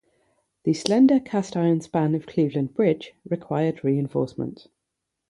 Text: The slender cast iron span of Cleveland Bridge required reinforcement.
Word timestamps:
The 0.63 0.73
slender 0.73 1.19
cast 1.19 1.55
iron 1.55 1.79
span 1.81 2.15
of 2.15 2.25
Cleveland 2.25 2.73
Bridge 2.73 3.13
required 3.23 3.83
reinforcement. 3.83 4.65